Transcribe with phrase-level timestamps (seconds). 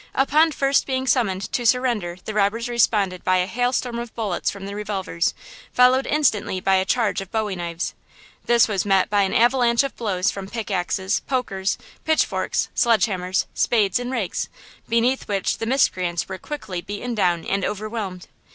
[0.15, 4.49] Upon first being summoned to surrender the robbers responded by a hail storm of bullets
[4.49, 5.35] from their revolvers,
[5.71, 7.93] followed instantly by a charge of bowie knives.
[8.45, 13.05] This was met by an avalanche of blows from pick axes, pokers, pitch forks, sledge
[13.05, 14.49] hammers, spades and rakes,
[14.89, 18.27] beneath which the miscreants were quickly beaten down and overwhelmed.